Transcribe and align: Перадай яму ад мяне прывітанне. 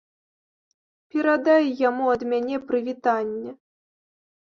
Перадай 1.11 1.63
яму 1.89 2.09
ад 2.17 2.21
мяне 2.35 2.57
прывітанне. 2.73 3.51